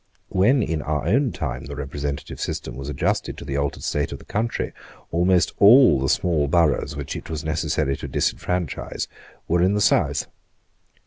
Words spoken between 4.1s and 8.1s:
of the country, almost all the small boroughs which it was necessary to